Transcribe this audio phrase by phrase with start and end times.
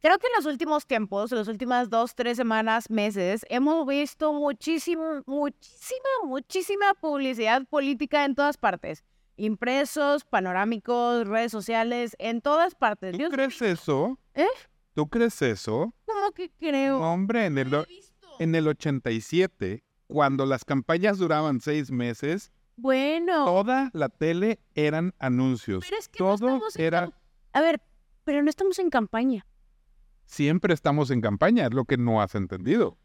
[0.00, 4.32] Creo que en los últimos tiempos, en las últimas dos, tres semanas, meses, hemos visto
[4.32, 9.02] muchísimo, muchísima, muchísima publicidad política en todas partes.
[9.36, 13.16] Impresos, panorámicos, redes sociales, en todas partes.
[13.18, 14.18] ¿Tú crees eso?
[14.34, 14.46] ¿Eh?
[14.94, 15.92] ¿Tú crees eso?
[16.06, 17.00] ¿Cómo que creo?
[17.00, 17.86] No, hombre, en el,
[18.38, 25.84] en el 87, cuando las campañas duraban seis meses, Bueno, toda la tele eran anuncios.
[25.84, 27.12] pero es que no Todo estamos en era...
[27.52, 27.80] A ver,
[28.22, 29.44] pero no estamos en campaña.
[30.28, 32.98] Siempre estamos en campaña, es lo que no has entendido.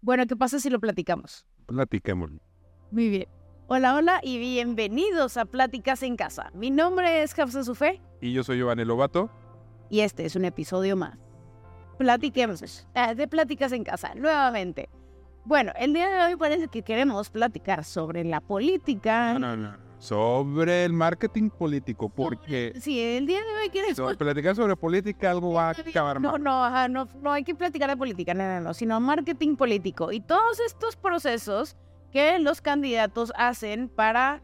[0.00, 1.44] Bueno, ¿qué pasa si lo platicamos?
[1.66, 2.40] Platiquémoslo.
[2.90, 3.28] Muy bien.
[3.66, 6.50] Hola, hola y bienvenidos a Pláticas en Casa.
[6.54, 9.30] Mi nombre es Hafsa Sufé Y yo soy Giovanni Lobato.
[9.90, 11.18] y este es un episodio más.
[11.98, 14.88] Platiquemos ah, de Pláticas en Casa, nuevamente.
[15.44, 19.34] Bueno, el día de hoy parece que queremos platicar sobre la política.
[19.38, 19.85] No, no, no.
[19.98, 25.54] Sobre el marketing político, porque Sí, el día de hoy sobre platicar sobre política algo
[25.54, 28.60] va a acabar No, no, ajá, no, no hay que platicar de política, no, no,
[28.60, 31.76] no, sino marketing político y todos estos procesos
[32.12, 34.42] que los candidatos hacen para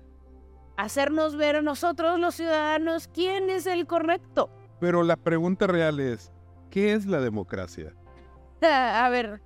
[0.76, 4.50] hacernos ver a nosotros, los ciudadanos, quién es el correcto.
[4.80, 6.32] Pero la pregunta real es,
[6.70, 7.94] ¿qué es la democracia?
[8.62, 9.40] A ver,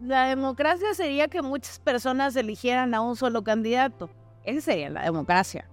[0.00, 4.10] la democracia sería que muchas personas eligieran a un solo candidato.
[4.48, 5.68] Esa sería la democracia,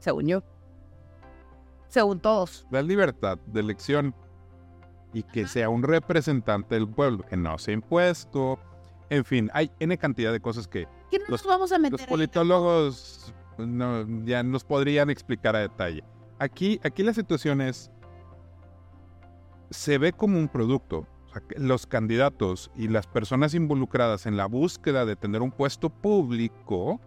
[0.00, 0.42] según yo.
[1.88, 2.66] Según todos.
[2.70, 4.14] La libertad de elección
[5.12, 8.58] y que sea un representante del pueblo, que no sea impuesto.
[9.08, 11.98] En fin, hay N cantidad de cosas que ¿Qué no Los- nos vamos a meter?
[12.00, 16.02] los politólogos no, ya nos podrían explicar a detalle.
[16.38, 17.90] Aquí, aquí la situación es,
[19.70, 21.06] se ve como un producto.
[21.26, 25.50] O sea, que los candidatos y las personas involucradas en la búsqueda de tener un
[25.52, 27.00] puesto público,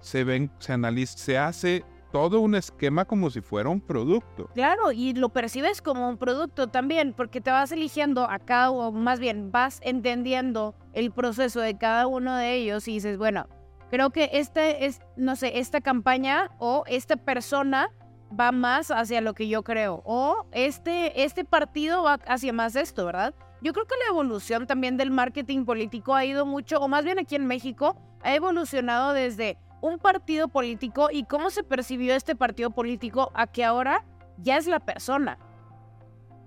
[0.00, 4.48] se ven, se analiza, se hace todo un esquema como si fuera un producto.
[4.54, 8.92] Claro, y lo percibes como un producto también, porque te vas eligiendo a cada, o
[8.92, 13.48] más bien vas entendiendo el proceso de cada uno de ellos y dices, bueno,
[13.90, 17.90] creo que este es, no sé, esta campaña o esta persona
[18.38, 23.04] va más hacia lo que yo creo, o este, este partido va hacia más esto,
[23.04, 23.34] ¿verdad?
[23.62, 27.18] Yo creo que la evolución también del marketing político ha ido mucho, o más bien
[27.18, 32.70] aquí en México, ha evolucionado desde un partido político y cómo se percibió este partido
[32.70, 34.04] político a que ahora
[34.38, 35.38] ya es la persona.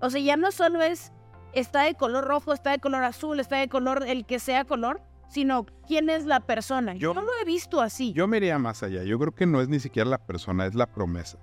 [0.01, 1.11] O sea, ya no solo es
[1.53, 5.01] está de color rojo, está de color azul, está de color el que sea color,
[5.27, 6.93] sino quién es la persona.
[6.93, 8.13] Yo, Yo- lo he visto así.
[8.13, 9.03] Yo me iría más allá.
[9.03, 11.37] Yo creo que no es ni siquiera la persona, es la promesa,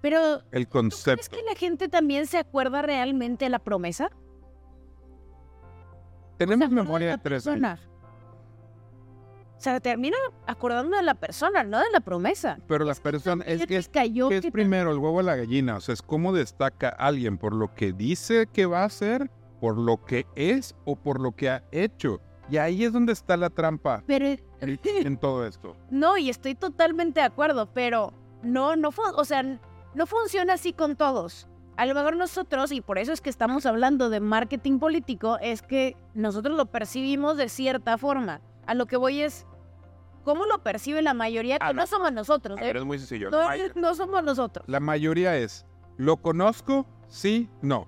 [0.00, 1.36] Pero el ¿tú crees concepto.
[1.36, 4.10] que la gente también se acuerda realmente de la promesa?
[6.38, 7.78] Tenemos memoria de tres años,
[9.62, 10.16] O sea, termina
[10.48, 12.58] acordando de la persona, no de la promesa.
[12.66, 14.28] pero la persona es ¿Qué que es cayó?
[14.28, 15.76] ¿Qué ¿Qué es primero, el huevo o la gallina?
[15.76, 19.30] O sea, es cómo destaca alguien por lo que dice que va a hacer,
[19.60, 22.20] por lo que es o por lo que ha hecho.
[22.50, 24.40] Y ahí es donde está la trampa Pero en,
[24.82, 25.76] en todo esto.
[25.90, 28.12] No, y estoy totalmente de acuerdo, pero
[28.42, 31.46] no, no, o sea, no funciona así con todos.
[31.76, 35.62] A lo mejor nosotros, y por eso es que estamos hablando de marketing político, es
[35.62, 38.40] que nosotros lo percibimos de cierta forma.
[38.66, 39.46] A lo que voy es,
[40.24, 41.58] ¿cómo lo percibe la mayoría?
[41.58, 41.82] Que Ah, no.
[41.82, 41.86] no.
[41.86, 42.66] somos nosotros, A ¿eh?
[42.68, 43.30] ver, es muy sencillo.
[43.30, 43.42] No,
[43.74, 44.64] no somos nosotros.
[44.68, 45.66] la mayoría es,
[45.96, 46.86] ¿lo conozco?
[47.08, 47.86] Sí, no.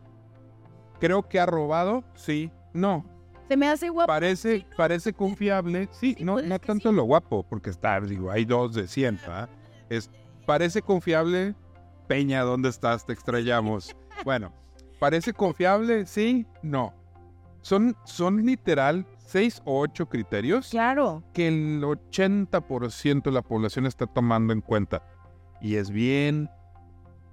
[1.00, 3.04] Creo que ha robado, sí, no.
[3.48, 4.06] Se me hace guapo.
[4.06, 4.76] Parece, sí, no.
[4.76, 6.94] parece confiable, sí, Sí, no, pues es no que tanto sí.
[6.96, 9.48] lo guapo, porque está, digo, hay dos de 100, ¿verdad?
[9.90, 10.10] Es,
[10.46, 11.54] parece confiable,
[12.06, 13.04] Peña, ¿dónde estás?
[13.06, 13.94] Te extrañamos.
[14.24, 14.52] Bueno,
[15.00, 16.94] parece confiable, sí, no.
[17.60, 21.22] Son, son literal seis o ocho criterios Claro.
[21.32, 25.02] que el 80% de la población está tomando en cuenta.
[25.60, 26.48] Y es bien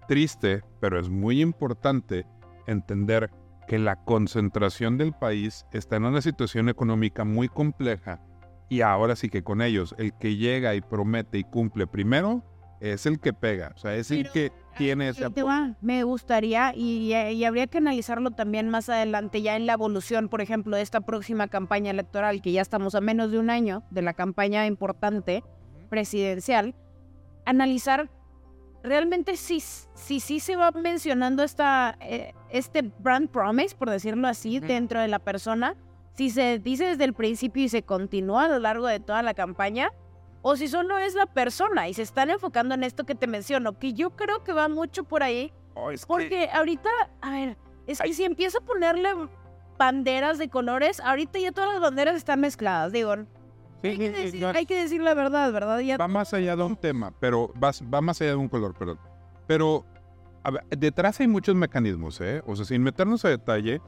[0.08, 2.26] triste, pero es muy importante
[2.68, 3.30] entender
[3.68, 8.22] que la concentración del país está en una situación económica muy compleja
[8.70, 12.44] y ahora sí que con ellos el que llega y promete y cumple primero
[12.80, 15.48] es el que pega, o sea, es el que tiene ese apoyo.
[15.82, 20.42] Me gustaría y, y habría que analizarlo también más adelante, ya en la evolución, por
[20.42, 24.02] ejemplo, de esta próxima campaña electoral, que ya estamos a menos de un año de
[24.02, 25.44] la campaña importante
[25.90, 26.74] presidencial,
[27.46, 28.10] analizar
[28.84, 34.60] realmente si sí si, se va mencionando esta, eh, este brand promise, por decirlo así,
[34.60, 35.76] dentro de la persona,
[36.14, 39.34] si se dice desde el principio y se continúa a lo largo de toda la
[39.34, 39.92] campaña,
[40.42, 43.78] o si solo es la persona y se están enfocando en esto que te menciono,
[43.78, 46.90] que yo creo que va mucho por ahí, Oh, es que- porque ahorita,
[47.22, 47.58] a ver,
[47.88, 48.14] es que Ay.
[48.14, 49.10] si empiezo a ponerle
[49.78, 53.16] banderas de colores, ahorita ya todas las banderas están mezcladas, digo,
[53.82, 55.80] Sí, hay, que decir, hay que decir la verdad, ¿verdad?
[55.80, 58.74] Ya va más allá de un tema, pero va, va más allá de un color,
[58.76, 59.00] perdón.
[59.48, 59.86] Pero
[60.44, 62.42] A ver, detrás hay muchos mecanismos, ¿eh?
[62.48, 63.80] O sea, sin meternos a detalle,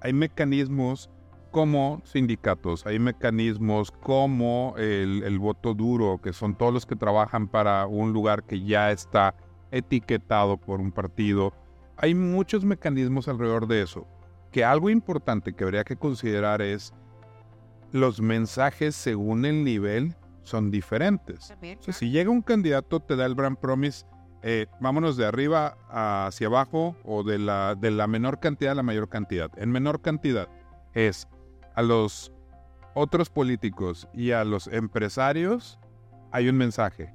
[0.00, 1.10] hay mecanismos
[1.50, 7.48] como sindicatos, hay mecanismos como el, el voto duro, que son todos los que trabajan
[7.48, 9.34] para un lugar que ya está
[9.70, 11.52] etiquetado por un partido.
[11.96, 14.06] Hay muchos mecanismos alrededor de eso.
[14.52, 16.94] Que algo importante que habría que considerar es
[17.92, 21.54] los mensajes según el nivel son diferentes.
[21.78, 24.06] O sea, si llega un candidato, te da el brand promise,
[24.42, 28.82] eh, vámonos de arriba hacia abajo o de la, de la menor cantidad a la
[28.82, 29.50] mayor cantidad.
[29.58, 30.48] En menor cantidad
[30.94, 31.28] es
[31.78, 32.32] a los
[32.94, 35.78] otros políticos y a los empresarios
[36.32, 37.14] hay un mensaje.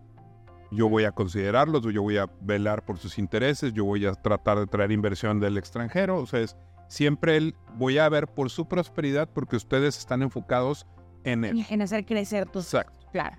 [0.71, 4.57] Yo voy a considerarlos, yo voy a velar por sus intereses, yo voy a tratar
[4.59, 6.15] de traer inversión del extranjero.
[6.15, 6.55] O sea, es,
[6.87, 10.87] siempre el, voy a ver por su prosperidad porque ustedes están enfocados
[11.25, 11.65] en él.
[11.69, 12.63] En hacer crecer tus...
[12.73, 13.05] Exacto.
[13.11, 13.35] Claro.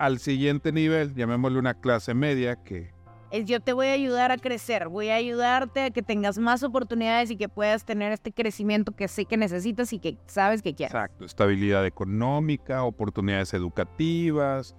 [0.00, 2.91] Al siguiente nivel, llamémosle una clase media que
[3.32, 6.62] Es yo te voy a ayudar a crecer, voy a ayudarte a que tengas más
[6.62, 10.74] oportunidades y que puedas tener este crecimiento que sé que necesitas y que sabes que
[10.74, 10.94] quieres.
[10.94, 14.76] Exacto, estabilidad económica, oportunidades educativas.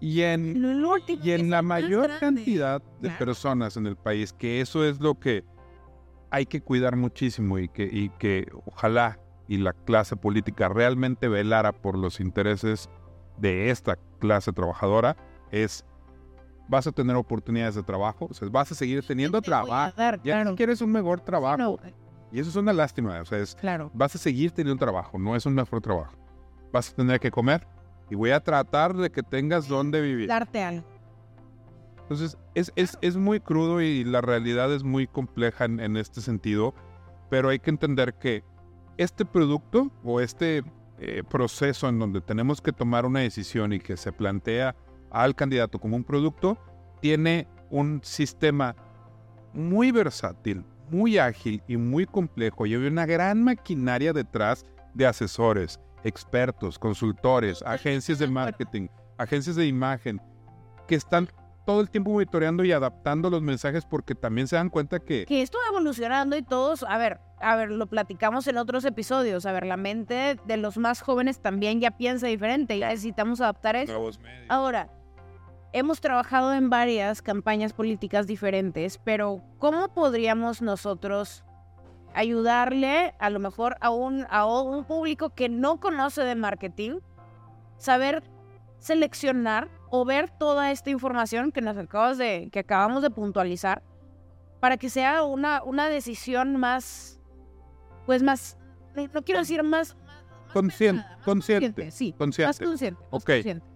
[0.00, 2.20] Y en, Lo último y en la mayor grande.
[2.20, 3.18] cantidad de Claro.
[3.24, 5.44] personas en el país, que eso es lo que
[6.30, 11.72] hay que cuidar muchísimo y que, y que ojalá y la clase política realmente velara
[11.72, 12.88] por los intereses
[13.36, 15.16] de esta clase trabajadora,
[15.50, 15.84] es
[16.70, 19.92] vas a tener oportunidades de trabajo, o sea, vas a seguir teniendo trabajo.
[19.96, 20.50] dar, Ya claro.
[20.50, 21.58] si quieres un mejor trabajo.
[21.58, 21.78] No,
[22.30, 23.90] Y eso es una lástima, o sea, es, claro.
[23.92, 26.16] vas a seguir teniendo un trabajo, no es un mejor trabajo.
[26.72, 27.66] Vas a tener que comer
[28.08, 30.28] y voy a tratar de que tengas donde vivir.
[30.28, 30.86] Darte algo.
[32.02, 36.20] Entonces, es, es, es muy crudo y la realidad es muy compleja en, en este
[36.20, 36.72] sentido,
[37.28, 38.44] pero hay que entender que
[38.96, 40.62] este producto o este
[40.98, 44.76] eh, proceso en donde tenemos que tomar una decisión y que se plantea
[45.10, 46.58] al candidato como un producto,
[47.00, 48.74] tiene un sistema
[49.52, 55.80] muy versátil, muy ágil y muy complejo y hay una gran maquinaria detrás de asesores,
[56.04, 60.20] expertos, consultores, agencias de marketing, agencias de imagen,
[60.86, 61.28] que están
[61.66, 65.42] todo el tiempo monitoreando y adaptando los mensajes porque también se dan cuenta que Que
[65.42, 69.46] esto va evolucionando y todos, a ver, a ver, lo platicamos en otros episodios.
[69.46, 72.78] A ver, la mente de los más jóvenes también ya piensa diferente.
[72.78, 73.92] Ya necesitamos adaptar eso.
[73.92, 74.46] nuevos medios.
[74.48, 74.90] Ahora,
[75.72, 81.44] hemos trabajado en varias campañas políticas diferentes, pero ¿cómo podríamos nosotros
[82.14, 86.98] ayudarle a lo mejor a un, a un público que no conoce de marketing,
[87.76, 88.22] saber
[88.78, 93.82] seleccionar o ver toda esta información que nos acabas de, que acabamos de puntualizar,
[94.58, 97.20] para que sea una, una decisión más,
[98.06, 98.58] pues más,
[99.14, 102.64] no quiero decir más, más Conscien- pensada, más consciente, sí, más consciente.
[102.64, 103.26] consciente, más Ok.
[103.30, 103.66] consciente.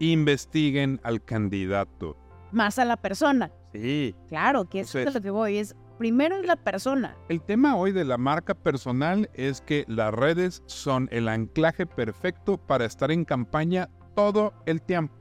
[0.00, 2.16] Investiguen al candidato.
[2.52, 3.52] más a la persona.
[3.72, 4.14] Sí.
[4.28, 5.58] Claro, que eso es a lo que voy.
[5.58, 7.14] Es primero es la persona.
[7.28, 12.56] El tema hoy de la marca personal es que las redes son el anclaje perfecto
[12.56, 15.14] para estar en campaña todo el tiempo.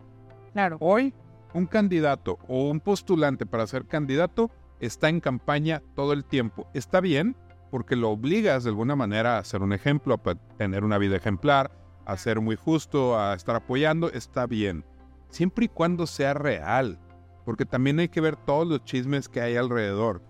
[0.53, 0.77] Claro.
[0.79, 1.13] Hoy,
[1.53, 4.49] un candidato o un postulante para ser candidato
[4.79, 6.67] está en campaña todo el tiempo.
[6.73, 7.35] Está bien
[7.69, 11.71] porque lo obligas de alguna manera a ser un ejemplo, a tener una vida ejemplar,
[12.11, 14.09] a ser muy justo, a estar apoyando.
[14.11, 14.83] Está bien.
[15.29, 16.99] Siempre y cuando sea real.
[17.45, 20.21] Porque también hay que ver todos los chismes que hay alrededor.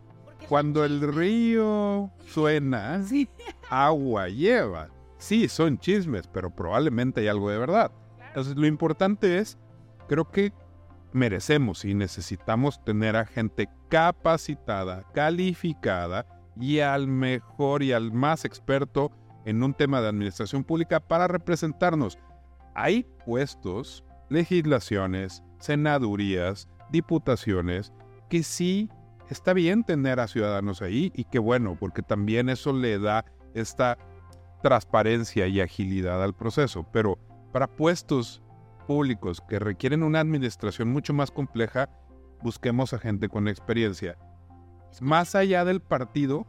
[0.48, 3.30] Cuando el río suena, Sí.
[3.70, 4.90] agua lleva.
[5.18, 7.92] Sí, son chismes, pero probablemente hay algo de verdad.
[8.30, 9.58] Entonces, lo importante es,
[10.08, 10.54] creo que
[11.12, 16.26] merecemos y necesitamos tener a gente capacitada, calificada
[16.56, 19.12] y al mejor y al más experto
[19.50, 22.20] en un tema de administración pública para representarnos.
[22.76, 27.92] Hay puestos, legislaciones, senadurías, diputaciones,
[28.30, 28.90] que sí
[29.30, 33.26] está bien tener a ciudadanos ahí y qué bueno, porque también eso le da
[33.56, 33.98] esta
[34.62, 36.86] transparencia y agilidad al proceso.
[36.92, 37.18] Pero
[37.52, 38.44] para puestos
[38.86, 41.90] públicos que requieren una administración mucho más compleja,
[42.44, 44.16] busquemos a gente con experiencia.
[45.02, 46.46] Más allá del partido,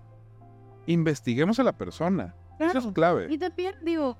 [0.86, 2.34] investiguemos a la persona.
[2.66, 2.94] Eso es Claro.
[2.94, 3.26] clave.
[3.30, 4.16] Y también digo,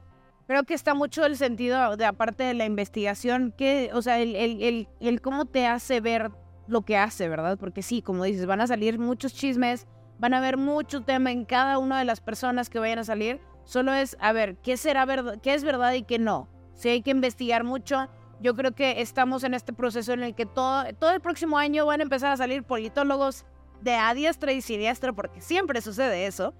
[0.47, 4.35] creo que está mucho el sentido de aparte de la investigación, que, o sea, el,
[4.37, 6.31] el, el, el cómo te hace ver
[6.67, 7.59] lo que hace, ¿verdad?
[7.59, 9.87] Porque sí, como dices, van a salir muchos chismes,
[10.19, 13.41] van a haber mucho tema en cada una de las personas que vayan a salir.
[13.65, 16.49] Solo es, a ver, ¿qué será verdad, qué es verdad y qué no?
[16.75, 18.09] Si hay que investigar mucho,
[18.41, 21.87] yo creo que estamos en este proceso en el que todo, todo el próximo año
[21.87, 23.45] van a empezar a salir politólogos
[23.83, 26.55] de a diestra y siniestra, porque siempre sucede eso.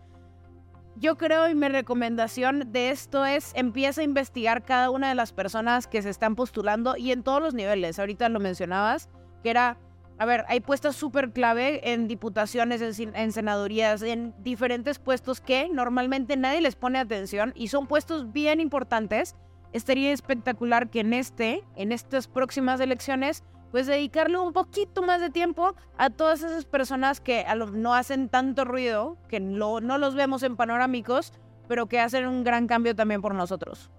[0.97, 5.33] Yo creo y mi recomendación de esto es empieza a investigar cada una de las
[5.33, 7.99] personas que se están postulando y en todos los niveles.
[7.99, 9.09] Ahorita lo mencionabas,
[9.43, 9.79] que era
[10.21, 15.71] a ver, hay puestos súper clave en diputaciones, en, en, senadurías, en diferentes puestos que
[15.71, 19.35] normalmente nadie les pone atención y son puestos bien importantes.
[19.73, 25.31] Estaría espectacular que en este, en estas próximas elecciones, pues dedicarle un poquito más de
[25.31, 30.57] tiempo a todas esas personas que no hacen tanto ruido, que no los vemos en
[30.57, 31.33] panorámicos,
[31.69, 33.91] pero que hacen un gran cambio también por nosotros.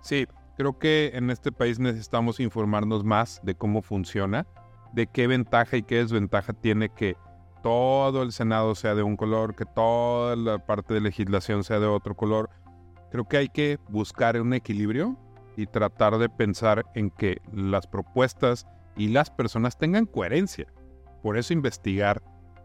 [0.00, 4.46] Sí, creo que en este país necesitamos informarnos más de cómo funciona,
[4.92, 7.16] de qué ventaja y qué desventaja tiene que
[7.62, 11.86] todo el Senado sea de un color, que toda la parte de legislación sea de
[11.86, 12.50] otro color.
[13.12, 15.16] Creo que hay que buscar un equilibrio
[15.56, 18.66] y tratar de pensar en que las propuestas
[18.96, 20.66] y las personas tengan coherencia.
[21.22, 22.22] Por eso investigar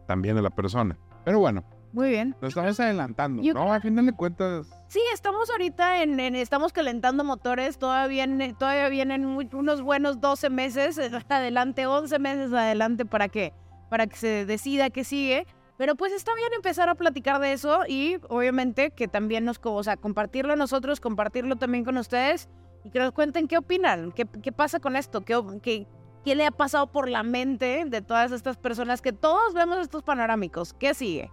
[0.08, 0.98] también a la persona.
[1.26, 1.64] Pero bueno.
[1.94, 2.36] Muy bien.
[2.42, 3.74] Nos estamos adelantando, ¿no?
[3.74, 4.68] A final de cuentas.
[4.88, 7.78] Sí, estamos ahorita en, estamos calentando motores.
[7.78, 8.28] Todavía,
[8.58, 13.54] todavía vienen unos buenos 12 meses adelante, 11 meses adelante para que,
[13.90, 15.48] para que se decida qué sigue.
[15.78, 19.84] Pero pues está bien empezar a platicar de eso y obviamente que también nos, o
[19.84, 22.50] sea, compartirlo nosotros, compartirlo también con ustedes
[22.88, 25.88] y que nos cuenten qué opinan, qué, qué pasa con esto, qué, qué,
[26.24, 30.04] qué le ha pasado por la mente de todas estas personas que todos vemos estos
[30.04, 30.74] panorámicos.
[30.74, 31.30] ¿Qué sigue?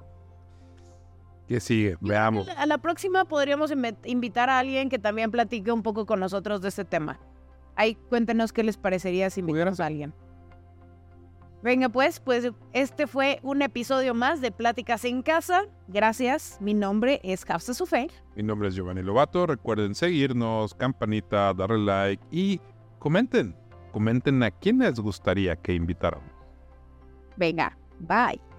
[1.46, 1.96] ¿Qué sigue?
[2.00, 2.49] Veamos.
[2.49, 3.73] A la próxima podríamos
[4.04, 7.20] invitar a alguien que también platique un poco con nosotros de este tema.
[7.76, 10.12] Ahí cuéntenos qué les parecería si invitamos a alguien.
[11.64, 15.62] Venga, pues, pues este fue un episodio más de Pláticas en Casa.
[15.88, 16.59] Gracias.
[16.61, 18.09] Mi nombre es Hafsa Sufé.
[18.37, 19.47] Mi nombre es Giovanni Lobato.
[19.47, 22.61] Recuerden seguirnos, campanita, darle like y
[22.99, 23.56] comenten.
[23.92, 26.30] Comenten a quién les gustaría que invitáramos.
[27.38, 28.53] Venga, bye.